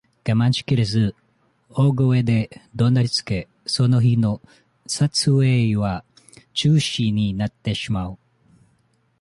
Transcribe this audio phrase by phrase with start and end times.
[0.25, 1.13] 我慢しきれず、
[1.69, 4.41] 大声で怒鳴りつけ、その日の
[4.87, 6.03] 撮影は
[6.55, 8.17] 中止になってしまう。